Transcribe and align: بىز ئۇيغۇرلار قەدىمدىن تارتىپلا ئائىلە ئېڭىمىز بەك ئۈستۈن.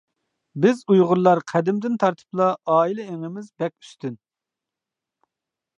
بىز 0.61 0.79
ئۇيغۇرلار 0.93 1.41
قەدىمدىن 1.51 1.99
تارتىپلا 2.05 2.49
ئائىلە 2.77 3.07
ئېڭىمىز 3.17 3.53
بەك 3.65 3.75
ئۈستۈن. 3.85 4.19